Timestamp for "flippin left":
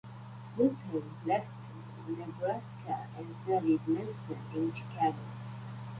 0.55-1.45